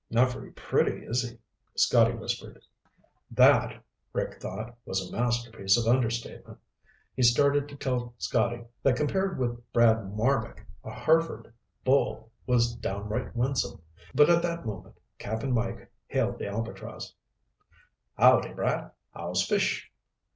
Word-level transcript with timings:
"Not 0.09 0.31
very 0.31 0.49
pretty, 0.53 1.05
is 1.05 1.21
he?" 1.21 1.37
Scotty 1.75 2.15
whispered. 2.15 2.59
That, 3.29 3.83
Rick 4.13 4.41
thought, 4.41 4.75
was 4.83 4.99
a 5.07 5.15
masterpiece 5.15 5.77
of 5.77 5.85
understatement. 5.85 6.57
He 7.15 7.21
started 7.21 7.69
to 7.69 7.75
tell 7.75 8.15
Scotty 8.17 8.63
that 8.81 8.95
compared 8.95 9.37
with 9.37 9.59
Brad 9.71 10.11
Marbek 10.11 10.65
a 10.83 10.89
Hereford 10.89 11.53
bull 11.83 12.31
was 12.47 12.73
downright 12.75 13.35
winsome, 13.35 13.79
but 14.15 14.27
at 14.27 14.41
that 14.41 14.65
moment 14.65 14.97
Cap'n 15.19 15.51
Mike 15.51 15.91
hailed 16.07 16.39
the 16.39 16.47
Albatross. 16.47 17.13
"Howdy, 18.17 18.53
Brad. 18.55 18.89
How's 19.13 19.45
fish?" 19.45 19.91